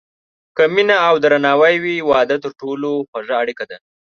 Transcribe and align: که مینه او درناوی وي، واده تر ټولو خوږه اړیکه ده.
که 0.55 0.63
مینه 0.73 0.95
او 1.07 1.15
درناوی 1.23 1.75
وي، 1.83 1.95
واده 2.09 2.35
تر 2.43 2.51
ټولو 2.59 2.89
خوږه 3.09 3.35
اړیکه 3.41 3.65
ده. 3.69 3.77